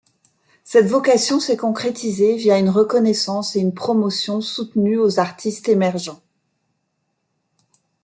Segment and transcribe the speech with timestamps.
[0.63, 6.23] Cette vocation s’est concrétisée via une reconnaissance et une promotion soutenues aux artistes émergents.